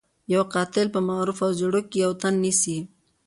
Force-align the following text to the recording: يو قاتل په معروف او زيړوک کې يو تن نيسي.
يو 0.33 0.41
قاتل 0.53 0.87
په 0.95 0.99
معروف 1.07 1.37
او 1.45 1.51
زيړوک 1.59 1.85
کې 1.91 1.99
يو 2.05 2.11
تن 2.21 2.33
نيسي. 2.43 2.77